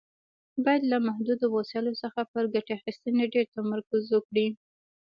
باید 0.65 0.83
له 0.91 0.97
محدودو 1.07 1.45
وسایلو 1.57 1.93
څخه 2.03 2.21
پر 2.31 2.43
ګټې 2.53 2.73
اخیستنې 2.79 3.23
ډېر 3.33 3.45
تمرکز 3.57 4.03
وکړي. 4.11 4.47